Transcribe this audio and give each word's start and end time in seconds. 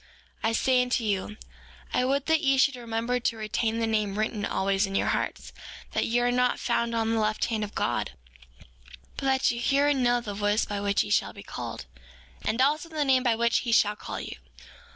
5:12 0.43 0.49
I 0.49 0.51
say 0.53 0.81
unto 0.81 1.03
you, 1.03 1.37
I 1.93 2.05
would 2.05 2.25
that 2.25 2.41
ye 2.41 2.57
should 2.57 2.75
remember 2.75 3.19
to 3.19 3.37
retain 3.37 3.77
the 3.77 3.85
name 3.85 4.17
written 4.17 4.43
always 4.45 4.87
in 4.87 4.95
your 4.95 5.09
hearts, 5.09 5.53
that 5.91 6.07
ye 6.07 6.17
are 6.21 6.31
not 6.31 6.57
found 6.57 6.95
on 6.95 7.11
the 7.11 7.19
left 7.19 7.45
hand 7.45 7.63
of 7.63 7.75
God, 7.75 8.13
but 9.15 9.25
that 9.27 9.51
ye 9.51 9.59
hear 9.59 9.87
and 9.87 10.01
know 10.01 10.19
the 10.19 10.33
voice 10.33 10.65
by 10.65 10.81
which 10.81 11.03
ye 11.03 11.11
shall 11.11 11.33
be 11.33 11.43
called, 11.43 11.85
and 12.41 12.63
also, 12.63 12.89
the 12.89 13.05
name 13.05 13.21
by 13.21 13.35
which 13.35 13.59
he 13.59 13.71
shall 13.71 13.95
call 13.95 14.19
you. 14.19 14.37